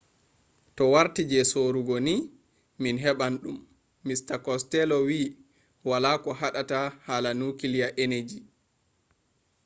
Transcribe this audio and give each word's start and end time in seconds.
to 0.75 0.83
warti 0.93 1.21
je 1.31 1.39
sorugo 1.51 1.95
ni 2.07 2.15
min 2.81 2.95
heɓan 3.03 3.33
ɗum. 3.41 3.57
mista 4.05 4.35
costello 4.45 4.97
wi 5.07 5.19
wala 5.89 6.11
ko 6.23 6.29
haɗata 6.39 6.79
hala 7.07 7.29
nukliya 7.41 7.87
eneji. 8.03 8.37